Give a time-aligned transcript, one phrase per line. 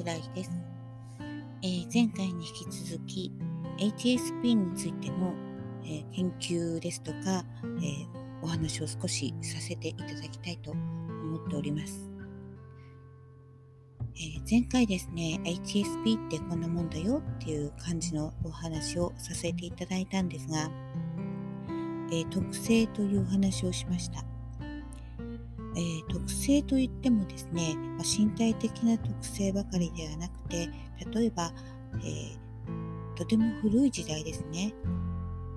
[0.00, 0.50] 桜井です、
[1.62, 3.32] えー、前回に引き続き
[3.78, 5.34] HSP についての、
[5.84, 8.06] えー、研究ですとか、えー、
[8.42, 12.10] お話を少しさせていただきたいと思っております、
[14.16, 20.70] え前回ですね HSP ってこんなもんだよっていう感じのお話をさせていただいたんですが、
[22.10, 24.29] え特性というお話をしました。
[25.76, 30.68] えー、特性といってもですね、まあ、身体的な特性ばかりではなくて
[31.12, 31.52] 例えば、
[32.02, 34.74] えー、とても古い時代ですね。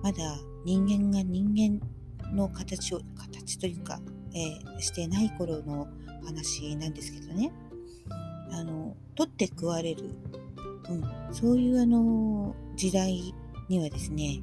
[0.01, 3.99] まだ人間が人間の形を形というか、
[4.33, 5.87] えー、してない頃の
[6.25, 7.51] 話なんですけどね。
[8.51, 10.03] あの取って食われる、
[10.89, 13.33] うん、そういうあの時代
[13.67, 14.41] にはですね、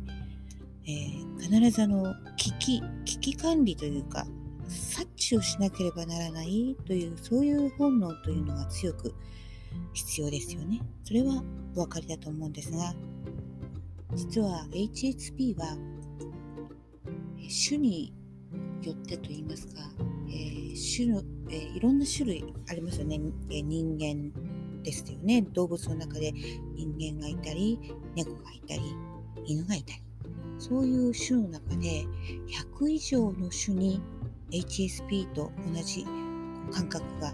[0.84, 4.26] えー、必ずあの危機危機管理というか
[4.70, 9.14] 察知をしなければならないというそういう本能というのが強く
[9.92, 10.80] 必要ですよね。
[11.04, 11.42] それは
[11.74, 12.94] お分かりだと思うんですが
[14.14, 15.76] 実は HSP は
[17.68, 18.12] 種に
[18.82, 19.82] よってといいますか、
[20.28, 24.32] えー、種の、えー、いろんな種類ありますよね、えー、人間
[24.82, 25.42] ですよね。
[25.42, 26.32] 動物の中で
[26.74, 27.78] 人間がいたり
[28.14, 28.82] 猫がいたり
[29.46, 30.02] 犬がいたり。
[30.58, 32.06] そういう種の中で
[32.78, 34.02] 100以上の種に
[34.50, 36.04] HSP と同じ
[36.72, 37.32] 感覚が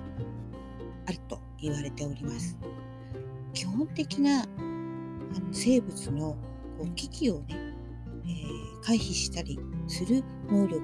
[1.07, 2.57] あると言われております。
[3.53, 4.47] 基本的な
[5.53, 6.37] 生物の
[6.95, 9.59] 危機をね、えー、回避したり
[9.89, 10.81] する能力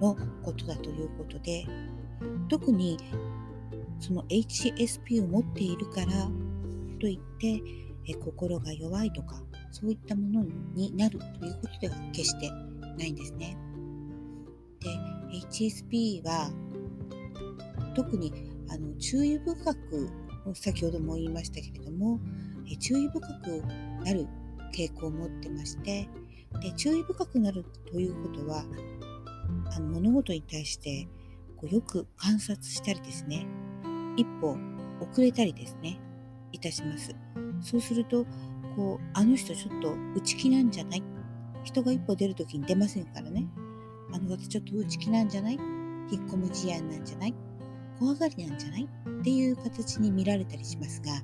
[0.00, 1.66] のことだということで
[2.48, 2.98] 特に
[4.00, 6.28] その HSP を持っているから
[7.00, 7.62] といって、
[8.06, 12.50] え心が弱いとかそういったものになるということでは決して
[12.98, 13.56] ないんですね。
[14.80, 15.13] で
[15.50, 16.50] HSP は
[17.94, 18.32] 特に
[18.70, 20.08] あの注意深く
[20.54, 22.20] 先ほども言いましたけれども
[22.80, 23.62] 注意深く
[24.04, 24.26] なる
[24.74, 26.08] 傾向を持ってまして
[26.60, 28.64] で注意深くなるということは
[29.76, 31.06] あの物事に対して
[31.56, 33.46] こうよく観察したりですね
[34.16, 34.56] 一歩
[35.00, 35.98] 遅れたりですね
[36.52, 37.14] いたします。
[37.60, 38.24] そうすると
[38.76, 41.02] こうあの人ちょっと内気なんじゃない？
[41.64, 43.46] 人が一歩出る時に出ませんからね。
[44.14, 45.54] あの方ちょっと内気なんじゃない？
[45.54, 47.34] 引っ込む思案なんじゃない？
[47.98, 48.88] 怖がりなんじゃない？
[49.20, 51.22] っていう形に見られたりしますが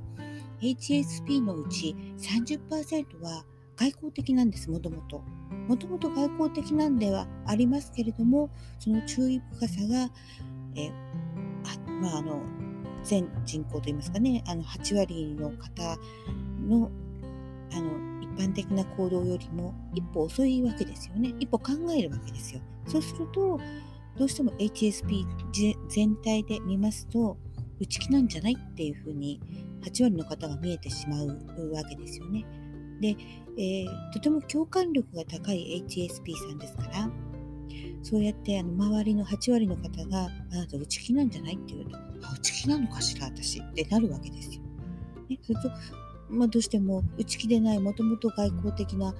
[0.61, 3.45] HSP のうち30%は
[3.77, 5.23] 外交的なんですもともと。
[5.69, 10.11] もともと外交的なんではありますけれどもその注意深さが、
[10.75, 10.91] え
[11.65, 12.43] あまあ、あの
[13.05, 15.97] 全人口といいますかねあの8割の方
[16.67, 16.91] の
[17.73, 18.11] あの
[18.41, 21.35] 般的な行動よりも一歩遅いわけですよね。
[21.39, 22.61] 一歩考えるわけですよ。
[22.87, 23.61] そうすると、
[24.17, 25.27] どうしても HSP
[25.89, 27.37] 全体で見ますと、
[27.79, 29.41] 内気なんじゃないっていうふうに
[29.83, 31.29] 8割の方が見えてしまう
[31.73, 32.45] わけですよね。
[33.01, 33.17] で、
[33.57, 37.11] えー、とても共感力が高い HSP さんですから、
[38.03, 41.99] そうやってあの周りの8割の方があなた内気なんじゃないって言うと、
[42.33, 44.63] 内気なのかしら私ってなるわけですよ。
[45.29, 45.71] ね、それと
[46.31, 49.15] まあ、どうしても内気でないもともと外交的な、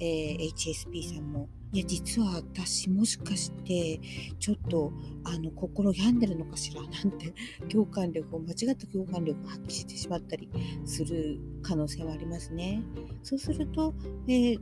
[0.00, 4.00] えー、HSP さんもいや実は私もしかして
[4.38, 4.92] ちょっと
[5.24, 7.34] あの心病んでるのかしらなんて
[7.68, 10.48] 共感力を間違った共感力を発揮してしまったり
[10.84, 12.82] する可能性はありますね。
[13.22, 13.94] そうすると、
[14.28, 14.60] えー、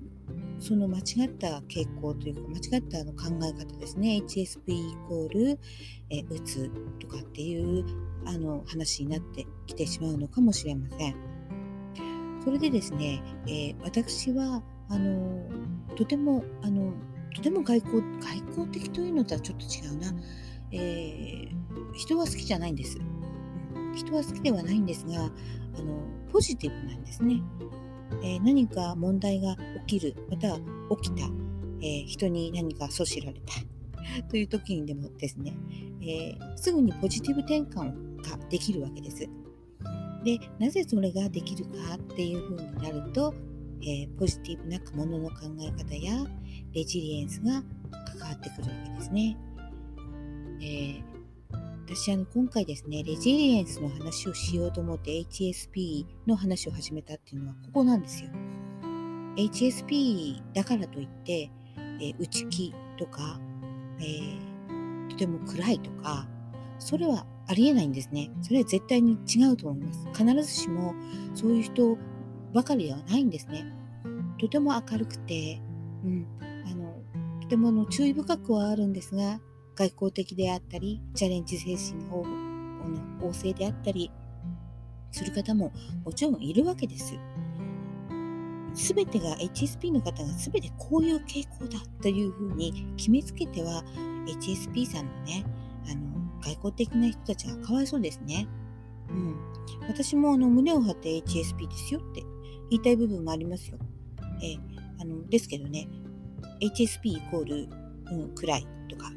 [0.58, 5.58] その間違った傾向というか間違ったあの考え方ですね HSP イコール、
[6.08, 7.84] えー、うつとかっていう
[8.24, 11.33] あの話になってきてしまうのかもしれません。
[12.44, 15.48] それでですね、えー、私はあの
[15.96, 16.92] とてもあの
[17.34, 20.14] とても外交外交的というのとはちょっと違うな、
[20.70, 22.98] えー、人は好きじゃないんです、
[23.94, 27.42] 人は好きではないんですがあのポジティブなんですね、
[28.22, 29.56] えー、何か問題が
[29.86, 30.58] 起きるまたは
[31.02, 31.26] 起きた、
[31.80, 33.54] え人に何か阻止られた
[34.28, 35.56] という時にでもですね、
[36.02, 39.28] えすぐにポジティブ転換ができるわけです。
[40.24, 43.34] でなぜそれができるかっていうふうになると、
[43.82, 46.24] えー、ポジティブなものの考え方や
[46.72, 47.62] レジリエンスが
[48.18, 49.36] 関わってくるわけですね。
[50.60, 51.02] えー、
[51.86, 58.30] 私あの今回ですねレジリエンスの話をしようと思って HSP の話を始めたっていうのはここなんですよ。
[59.36, 63.38] HSP だからといって、えー、内気とか、
[64.00, 66.26] えー、とても暗いとか
[66.78, 68.30] それはありえないんですね。
[68.42, 70.08] それは絶対に違うと思います。
[70.14, 70.94] 必ずしも
[71.34, 71.98] そういう人
[72.52, 73.66] ばかりではないんですね。
[74.38, 75.60] とても明るくて、
[76.04, 76.26] うん、
[76.66, 76.94] あの
[77.42, 79.40] とてもの注意深くはあるんですが、
[79.74, 82.16] 外交的であったり、チャレンジ精神が
[83.20, 84.10] 旺盛であったり、
[85.10, 85.72] する方も
[86.04, 87.14] もちろんいるわけです。
[88.74, 93.84] すべてが HSP の方がすべてこういう傾向だというふうに決めつけては
[94.26, 95.44] HSP さんのね
[96.44, 98.46] 外交的な人たちがかわいそうですね。
[99.08, 99.36] うん、
[99.88, 102.22] 私もあの胸を張って HSP ですよって
[102.70, 103.78] 言いたい部分もありますよ。
[104.42, 104.56] え
[105.00, 105.88] あのですけどね
[106.60, 107.68] HSP イコール、
[108.10, 109.12] うん、暗いとか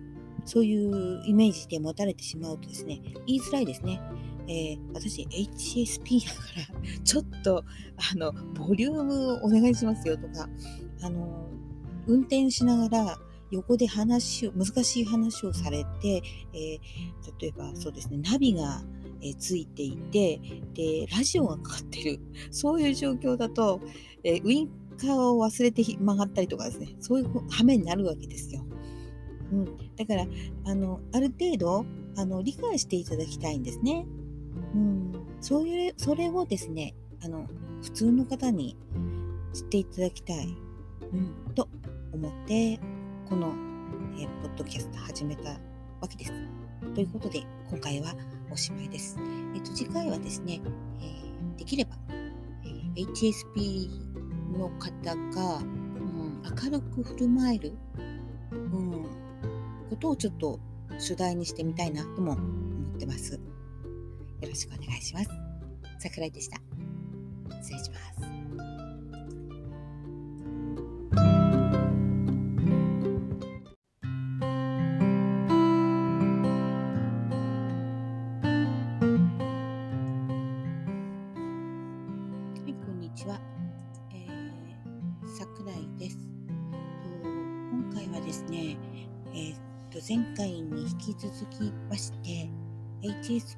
[0.45, 4.01] そういうイメージで持たれてしまうとですね言いづらいですね。
[4.49, 6.41] えー、私 HSP だか
[6.73, 7.65] らちょっと
[8.13, 10.47] あのボリュームお願いしますよとか
[11.01, 11.45] あの
[12.07, 13.19] 運転しながら
[13.51, 16.21] 横で話を難しい話をされて、
[16.53, 16.79] えー、
[17.39, 18.83] 例えばそうですねナビが、
[19.21, 20.39] えー、ついていて
[20.73, 22.19] でラジオがかかってる。
[22.51, 23.81] そういう状況だと、
[24.23, 26.95] えー、ウインカーを忘れて曲がったりとかですね。
[26.99, 28.65] そういう羽目になるわけですよ。
[29.51, 29.65] うん、
[29.95, 30.27] だから
[30.65, 31.85] あのある程度
[32.17, 34.05] あの理解していただきたいんですね。
[34.73, 37.47] うん、そういうそれをですねあの
[37.81, 38.75] 普通の方に
[39.53, 40.47] 知っていただきたい、
[41.13, 41.69] うん、と
[42.11, 42.79] 思って
[43.29, 43.53] この、
[44.17, 45.49] えー、ポッドキャスト始めた
[45.99, 46.31] わけです。
[46.95, 48.13] ということで今回は
[48.49, 49.17] おしまいです。
[49.53, 50.61] えっ、ー、と次回はですね、
[51.01, 51.91] えー、できれば、
[52.63, 53.89] え HSP
[54.57, 57.73] の方が、うん、明るく振る舞える、
[58.51, 59.05] うん、
[59.89, 60.57] ことをちょっと
[60.97, 63.33] 主題にしてみたいなとも思ってます。
[63.33, 63.39] よ
[64.47, 65.29] ろしくお願いします。
[65.99, 66.61] 桜井でした。
[67.61, 68.26] 失礼します。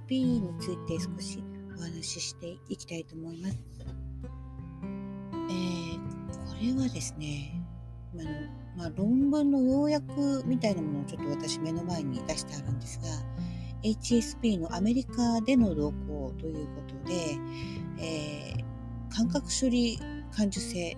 [0.09, 1.43] HSP について少し
[1.77, 3.59] お話ししていきたいと思います。
[5.49, 5.97] えー、
[6.49, 7.61] これはですね、
[8.15, 8.23] あの
[8.75, 13.07] まあ、論文の要約みたいなものをちょっと私目の前に出してあるんですが
[13.83, 17.37] HSP のアメリカでの動向ということで、
[17.99, 19.99] えー、感覚処理
[20.31, 20.97] 感受性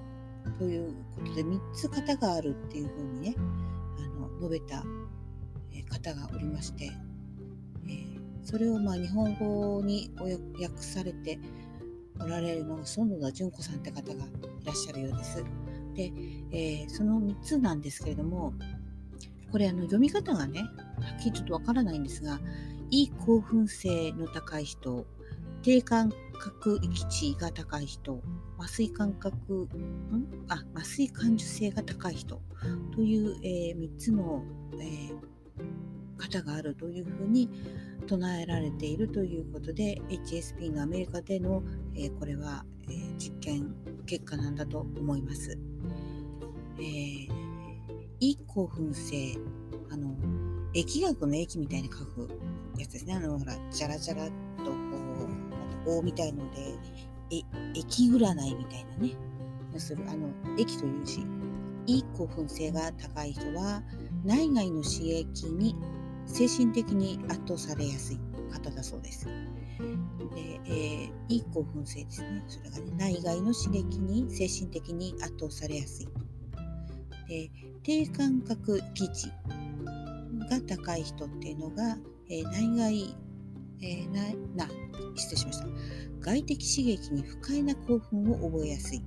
[0.58, 4.84] ということで3つ型があるっていうふうにねあの述べた
[5.90, 6.92] 方がおりまして
[8.44, 10.12] それをまあ日本語に
[10.60, 11.40] 訳されて
[12.20, 14.18] おられるのが園田純子さんって方がい
[14.66, 15.44] らっしゃるようです。
[15.94, 16.12] で、
[16.52, 18.54] えー、その3つなんですけれども
[19.52, 20.68] これあの読み方がねは
[21.20, 22.40] っきりちょっとわからないんですが
[22.90, 25.06] いい興奮性の高い人
[25.62, 28.22] 低感覚域値が高い人
[28.58, 30.46] 麻酔感覚ん？
[30.48, 32.42] あ麻酔感受性が高い人
[32.96, 34.44] という、えー、3つの、
[34.80, 37.50] えー、方があるというふうに
[38.02, 41.64] 唱えられているということで HSP のアメリカでの、
[41.96, 43.74] えー、これは、えー、実験
[44.06, 45.58] 結果なんだと思います。
[46.80, 47.28] えー、
[48.20, 49.38] い興奮性
[49.92, 50.16] あの
[50.74, 52.30] 疫学の液みたいに書く
[52.78, 54.32] やつですねあのほらジャラジャラと
[54.66, 54.72] こ
[55.84, 56.76] う棒みたいので
[57.32, 57.42] え
[57.76, 59.16] 液占いみたいなね
[59.78, 61.26] するあの液という字
[61.88, 63.82] いい興奮性が高い人は
[64.24, 65.76] 内外の刺激に
[66.32, 68.20] 精神的に圧倒されやすい
[68.52, 69.26] 方だそうです。
[69.26, 69.32] で、
[70.66, 72.44] えー、いい興奮性ですね。
[72.48, 76.08] それがね、内外の刺激に精神的に圧倒されやすい。
[77.28, 77.52] で、
[77.84, 79.28] 低感覚基地
[80.50, 81.98] が高い人っていうのが、
[82.30, 83.16] えー、内外、
[83.82, 84.72] えー、な、な、
[85.16, 85.68] 失礼しました。
[86.22, 89.02] 外的刺激に不快な興奮を覚えやすい。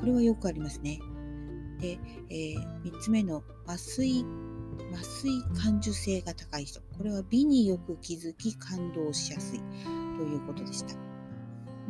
[0.00, 0.98] これはよくありますね。
[1.84, 1.98] で、
[2.30, 4.24] えー、3つ目の麻酔
[4.92, 6.80] 麻酔感受性が高い人。
[6.96, 9.60] これは美によく気づき感動しやすい。
[10.16, 10.94] ということでした。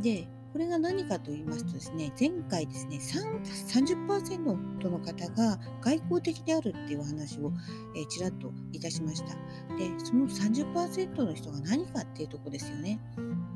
[0.00, 7.52] でこれが何かと言いますとですね前回ですね30%の方が外交的であるっていうお話を、
[7.96, 9.34] えー、ちらっといたしました。
[9.76, 13.00] でその30%の人が何かっていうとこですよね。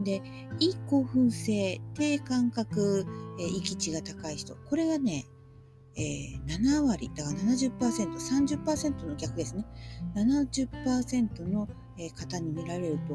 [0.05, 0.23] で
[0.61, 3.07] いい興奮性低感覚、
[3.41, 4.55] えー、域値が高い人。
[4.55, 5.27] これがね
[5.99, 7.73] えー、7割、だから70%、
[8.61, 9.65] 30%の逆ですね。
[10.15, 13.15] 70%の、えー、方に見られると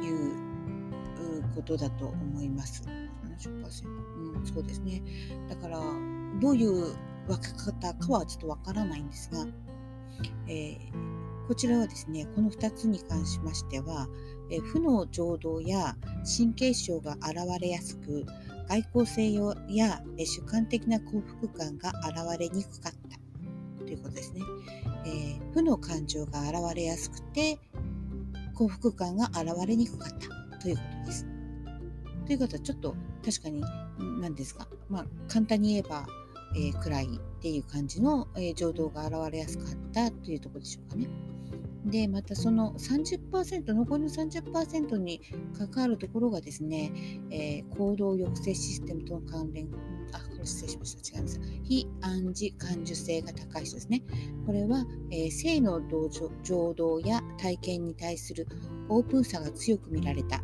[0.00, 0.46] いう
[1.54, 2.82] ことだと思います。
[3.40, 3.88] 70%、
[4.38, 5.02] うん、そうですね。
[5.48, 5.78] だから、
[6.40, 6.96] どういう
[7.28, 9.46] 分け方かはちょっとわからないんですが、
[10.48, 14.08] えー、こちらはですね、この2つに関しましては、
[14.50, 15.96] え負の情動や
[16.36, 18.26] 神経症が現れやすく、
[18.68, 19.32] 外交性
[19.68, 24.40] や主観的な幸福感が現れにくかったということですね。
[25.06, 27.58] えー、負の感情が現れやすくて
[28.54, 31.26] 幸福感が現れにくかったということです。
[32.26, 33.62] ということはちょっと確かに
[34.20, 36.06] 何ですか、まあ、簡単に言えば、
[36.56, 37.08] えー、暗いっ
[37.40, 41.08] ていう感じの、えー、情動が現れやすかったというところでしょうかね。
[41.86, 45.20] でまたその30%残りの30%に
[45.56, 46.92] 関わるところがですね、
[47.30, 49.68] えー、行動抑制システムとの関連
[50.12, 51.16] あこれ失礼しました。
[51.16, 51.40] 違います。
[51.64, 54.02] 非暗示感受性が高い人ですね。
[54.46, 55.80] これは、えー、性の
[56.42, 58.46] 情動や体験に対する
[58.88, 60.42] オープンさが強く見られた。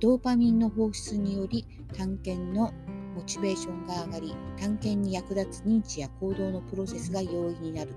[0.00, 1.66] ドーパミンの放出により
[1.96, 2.72] 探検の
[3.14, 7.92] モチベーションが上がり探検に役立つ認知や行動のプロセスが容易になる。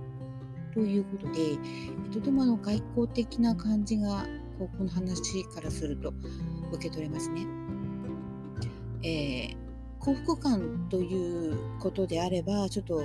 [0.74, 1.58] ということで
[2.12, 4.26] とてもあの外交的な感じが
[4.60, 6.14] この話からすると
[6.72, 7.46] 受け取れますね。
[9.04, 9.56] えー、
[10.00, 13.04] 幸福感ということであればちょっと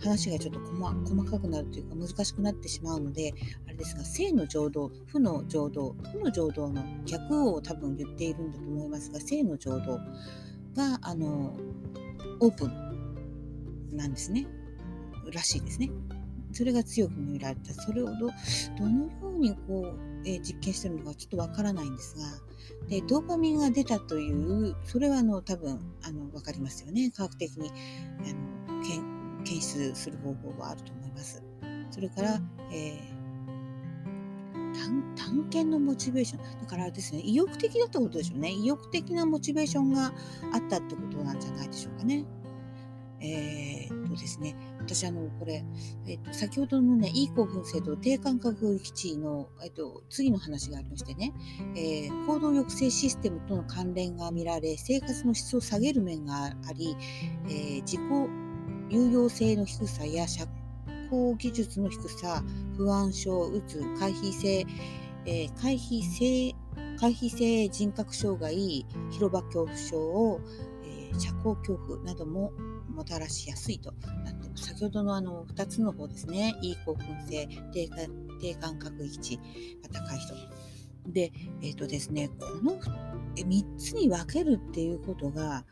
[0.00, 3.32] 話がちょっと細かくなるというか難しくなってしまうので
[3.66, 9.98] あれですが性の浄土負の浄土負の浄土の逆を多分言っているんだと思いますが性の浄土
[10.76, 11.56] があの
[12.40, 14.46] オープンなんですね
[15.32, 15.90] らしいですね。
[16.52, 18.12] それが強く見られたそれをど
[18.78, 22.24] どのようにこう、えー、実験してるのかちょっとわからないんですが
[22.88, 28.82] でドーパミンが出たというそれはあの多分あの分かりますよね科学的にあの
[29.44, 31.42] 検出する方法はあると思います。
[31.90, 32.40] それから、
[32.72, 40.12] えー、探検のモチベーションだからですね意欲的だったことでしょうね意欲的なモチベーションが
[40.52, 42.24] あったってことなんじゃないでしょうかね。
[43.20, 44.54] えー、っとですね、
[44.88, 45.62] 私あの、これ、
[46.06, 51.34] えっと、先ほどのね、いい興奮性と低感覚域値の、えっと、次の話がありましてね、
[51.76, 56.96] えー、行動抑制システムとの関連が見られ、生活の質を下げる面があり、
[57.48, 58.00] えー、自己
[58.88, 60.46] 有用性の低さや社
[61.12, 62.42] 交技術の低さ、
[62.78, 64.64] 不安症、うつ、回避性、
[65.26, 66.54] えー、回避性、
[66.98, 70.40] 回避性人格障害、広場恐怖症、
[70.82, 72.52] え、社交恐怖なども
[72.98, 73.92] もたらしやすいと
[74.24, 76.56] なってます先ほどのあの2つの方ですね。
[76.62, 77.88] いい興奮性低
[78.40, 79.36] 低感覚位置
[79.82, 80.34] が高い人。
[81.06, 82.80] でえっ、ー、とですねこの
[83.36, 85.64] 3つに分けるっていうことが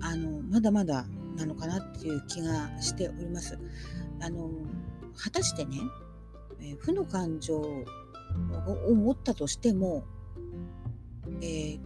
[0.00, 3.58] あのまだまだなのかなっていう気がしております。
[4.20, 4.50] あの
[5.16, 5.78] 果たしてね、
[6.60, 10.04] えー、負の感情を持ったとしても、
[11.40, 11.80] えー、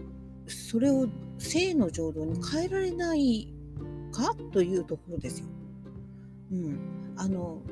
[0.49, 1.07] それを
[1.39, 3.55] 性の情動に変えられない
[4.11, 4.35] か？
[4.53, 5.47] というところですよ。
[6.53, 7.63] うん、あの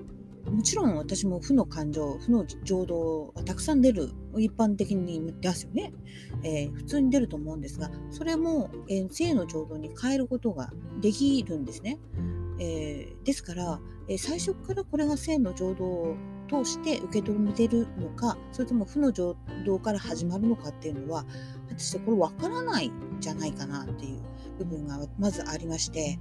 [0.51, 5.93] もちろん私も負の感情負の情動はたくさん出る一般的に出すよね、
[6.43, 11.99] えー、普通に出ると思うんですがそれも、えー、性の情動に変えることができるんですね、
[12.59, 16.17] えー、ですから、え最初からこれが性の情動を
[16.49, 19.37] 通して受け止めてるのかそれとも負の情
[19.67, 21.25] 動から始まるのかっていうのは
[21.69, 24.23] 果たしてこれ分からないんじゃないかなっていう
[24.59, 26.19] 部分がまずありまして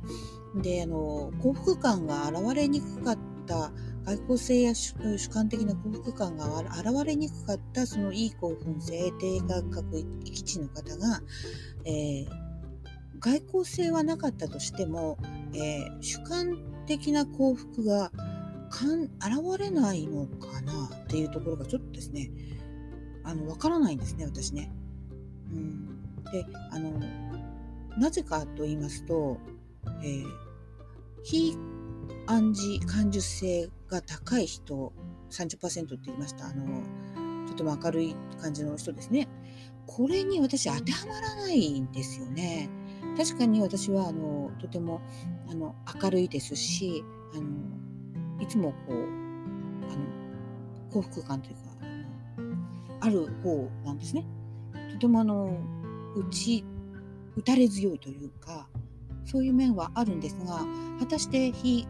[0.55, 3.71] であの幸福感が現れにくかった
[4.05, 4.93] 外交性や主
[5.29, 11.21] 観的な幸福感が現れにくかったそのいい興奮性低感覚基地の方が、
[11.85, 12.46] えー、
[13.19, 15.17] 外交性はなかったとしても、
[15.53, 18.11] えー、主観的な幸福が
[18.69, 22.31] 現れないのかなっていうところがちょっとですね
[23.23, 24.71] あの分からないんですね私ね。
[25.51, 26.91] うん、であの
[27.97, 29.37] なぜかと言いますと、
[30.03, 30.25] えー、
[31.23, 31.57] 非
[32.27, 34.93] 暗示感受性が高い人
[35.29, 36.47] 30%って言いました。
[36.47, 36.83] あの
[37.47, 39.27] とても明るい感じの人ですね。
[39.85, 42.69] これに私当てはまらないんですよね。
[43.17, 45.01] 確かに私はあのとても
[45.49, 47.03] あの明るいですし
[47.35, 50.05] あのいつもこうあの
[50.91, 51.61] 幸福感というか
[53.01, 54.25] ある方なんですね
[54.91, 55.57] とてもあの
[56.15, 56.63] うち
[57.35, 58.67] 打たれ強いというか
[59.25, 60.65] そういう面はあるんですが
[60.99, 61.87] 果たして非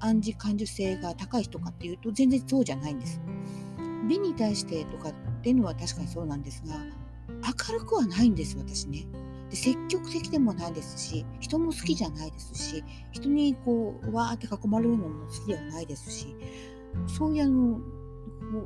[0.00, 3.20] 暗示感受性が高い人かっていうと全然そうじゃないんです。
[4.08, 5.12] 美に対してとかっ
[5.42, 6.74] ていうのは確かにそうなんですが
[7.70, 9.06] 明るくはないんです私ね。
[9.52, 16.34] で積極的でもないですし人も好きじゃないですし人にこうわーって囲まれるのも好きではないですし
[17.06, 17.78] そういうあの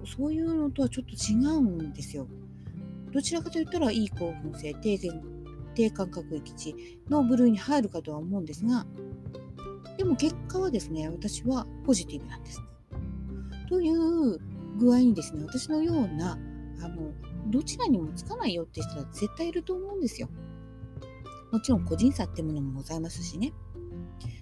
[0.06, 2.26] そういうのとはちょっと違うんですよ。
[3.12, 4.98] どちらかといったらいい興奮性低
[5.74, 6.74] 低感覚域値
[7.08, 8.86] の部類に入るかとは思うんですが
[9.96, 12.62] でも結果はですね私はポジティブなんです。
[13.68, 14.38] という
[14.78, 16.38] 具合にですね私のような
[16.80, 17.12] あの
[17.48, 20.28] どちらにもつかないよって人は絶対いると思うんですよ。
[21.52, 23.52] もちろん個人差ってものもございますしね。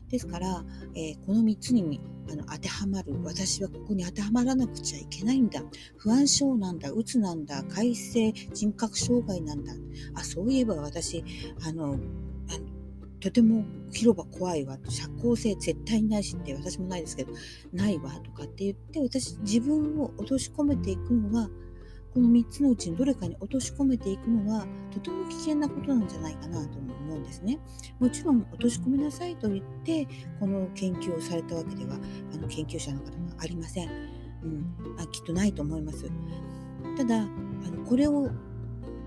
[0.09, 5.63] ですから、えー、この3つにあの当てはまる私はここに当てはまらなくちゃいけないんだ。
[5.97, 9.73] 不安症なんだうつなんだ改正人格障害なんだ。
[10.15, 11.25] あそういえば私
[11.67, 11.99] あの
[13.21, 14.79] とても広場怖いわ。
[14.89, 17.33] 社交性絶対ないしって私もないですけど
[17.73, 21.49] ないわとかって言って私自分を落とし込めていくのは
[22.15, 27.59] この3つのうちにどれかに落とし込めていくのはとても危険なことなんじゃないかなと思うんですね。
[27.99, 30.07] もちろん落とし込めなさいと言って
[30.39, 31.97] この研究をされたわけでは
[32.33, 33.89] あの研究者の方はありません。
[34.45, 36.09] うん、あきっとないと思います。
[36.97, 37.27] ただあ
[37.71, 38.31] のこれを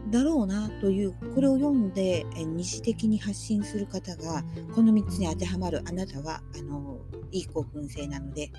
[0.09, 6.99] だろうなというこれを読んで二次的に発信する方がこの3つに当てはまるあなたはあの
[7.31, 8.51] いい興奮性なので、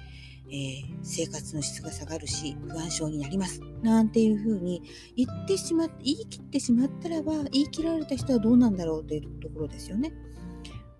[0.51, 4.83] えー、生活の質が下がるし不安症になりますなんていうふうに
[5.15, 10.13] 言ってしまって言い切ってしまったらば言い切られた人はどうなんだろうというところですよね。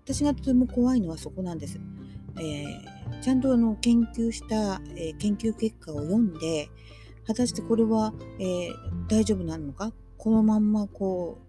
[0.03, 1.79] 私がとても怖いのはそこなんです。
[2.39, 6.69] えー、ちゃんとあの研究した、えー、研究結果を読んで
[7.27, 8.71] 果たしてこれは、えー、
[9.07, 9.91] 大丈夫なのか？
[10.17, 11.39] このまんまこ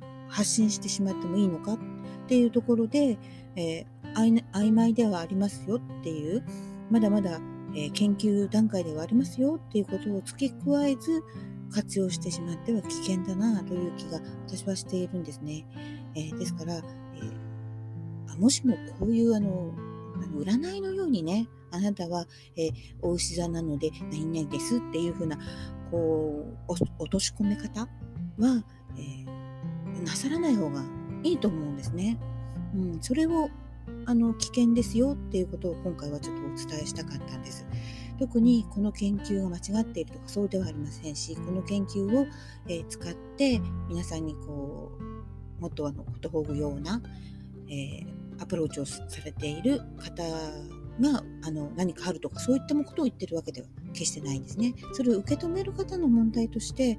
[0.00, 1.74] う発信してしまってもいいのか？
[1.74, 1.78] っ
[2.28, 3.18] ていうところで、
[3.56, 3.84] え、
[4.14, 6.44] 曖昧ではありますよっていう
[6.92, 7.40] まだまだ、
[7.74, 11.24] えー、研究段階ではありますよっていうことを付け加えず
[11.72, 15.64] 活用してしまっては危険だなという気が私はしているんですね。
[16.14, 19.72] えー、ですから、えー、もしもこういうあの
[20.36, 22.26] 占いのようにねあなたは、
[22.58, 25.38] えー、お牛座なので何々ですっていうふうな
[25.90, 27.88] こう落とし込め方は、
[28.98, 30.82] えー、なさらない方が
[31.22, 32.18] いいと思うんですね。
[32.74, 33.48] うん、それを
[34.06, 37.66] あの危険ですよっていうことを今回はちょっとお伝えしたかったんです。
[38.18, 42.26] 特にこの研究が間違っているとかそうではありませんしこの研究を、
[42.68, 44.92] え、使って皆さんにこ
[45.58, 47.02] うもっとあのことほぐような、
[47.68, 50.22] えー、アプローチをされている方
[51.00, 54.74] があの何かあるとかそういったことを言ってるわけでは決してないんですね。
[54.92, 56.98] それを受け止める方の問題として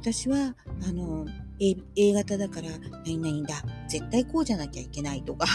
[0.00, 0.54] 私は
[0.88, 1.26] あの
[1.60, 2.68] A, A 型だから
[3.04, 5.46] 何々だ絶対こうじゃなきゃいけないとか、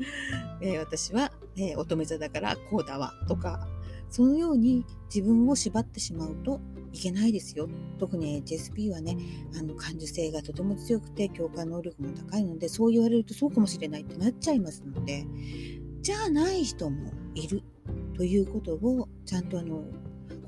[0.60, 3.68] えー、私は、えー、乙女座だからこうだわとか
[4.08, 4.84] そのように
[5.14, 6.60] 自分を縛ってしまうと
[6.92, 7.68] いけないですよ。
[7.98, 9.16] 特に HSP はね、
[9.56, 15.24] あの感受性がとても強くて共感能力も高いので、そう言われるとそうかもしれないってなっちゃいますので、
[16.02, 17.62] じゃあない人もいる
[18.16, 19.84] ということをちゃんとあの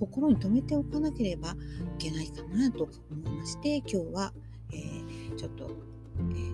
[0.00, 1.54] 心に留めておかなければい
[1.98, 4.32] けないかなと思いまして今日は、
[4.72, 5.70] えー、ちょっと、
[6.18, 6.51] えー、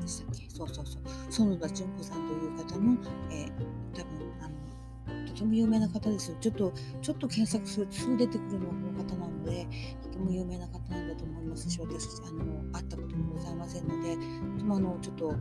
[0.00, 0.48] でしたっけ？
[0.48, 1.02] そうそうそう。
[1.30, 2.96] 園田純子さんという方の、
[3.30, 3.50] えー、
[3.94, 6.36] 多分あのとても有名な方ですよ。
[6.40, 9.66] ちょっとちょっと検索するとすぐ出てくるのはこの方なので
[10.02, 14.22] とても有名な方なんだと思いますし私あの会ったこともございませんのでと
[14.58, 15.38] てもあのちょっとあの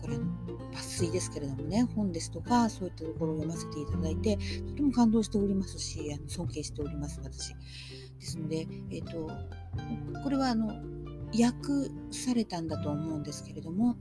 [0.00, 0.22] これ抜
[0.78, 7.54] 粋ですけれどもね本ですとかそういったところを読ませていただいてとても感動しておりますしあの尊敬しております私。
[8.20, 9.30] ですので、えーと、
[10.22, 10.72] これはあの
[11.42, 13.96] 訳されたんだと思うんですけれども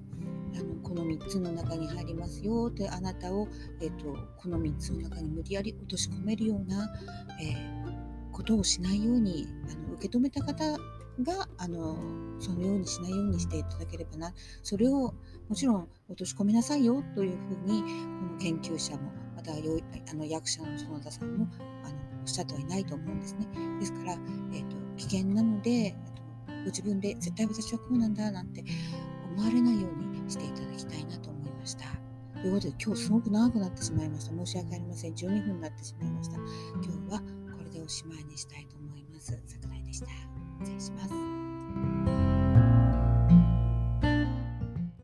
[0.55, 3.47] あのこの3つの中に入りますよってあなたを、
[3.81, 6.93] えーと、この3つの中に無理やり落とし込めるような、
[7.41, 10.77] えー、ことをしないようにあの受け止めた方
[11.21, 11.97] があの
[12.39, 15.13] そのようにしないようにしていただければなそれを
[15.49, 17.87] もちろん落とし込みなさいよというふうにこ
[18.33, 19.55] の研究者もまたあ
[20.15, 21.47] の役者の園田さんも
[21.83, 23.47] あのおっしゃってはいないと思うんですね。
[23.79, 25.93] ですから、えーと、危険なので、
[26.63, 28.63] ご自分で絶対私はこうなんだなんて
[29.36, 31.86] 思われないようにしていただきたいなと思いました。
[32.39, 34.36] ということで今日すごく長くなってしまいました。
[34.36, 35.13] 申し訳ありません。
[35.13, 36.36] 12分になってしまいました。
[36.36, 36.45] 今
[37.08, 37.19] 日は
[37.58, 39.38] これでおしまいにしたいと思います。
[39.47, 40.08] 桜井でした。
[40.62, 42.32] 失礼します。